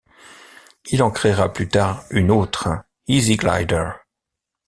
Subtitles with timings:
[0.87, 2.69] Il en créera plus tard une autre,
[3.07, 3.91] Easyglider.